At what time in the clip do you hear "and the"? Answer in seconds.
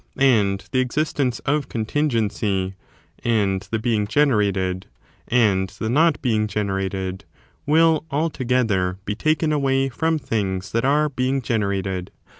0.17-0.79, 3.23-3.77, 5.27-5.91